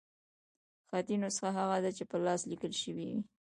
خطي 0.89 1.15
نسخه 1.23 1.49
هغه 1.59 1.77
ده، 1.83 1.91
چي 1.97 2.03
په 2.11 2.17
لاس 2.25 2.41
ليکل 2.51 2.71
سوې 2.83 3.05
يي. 3.13 3.19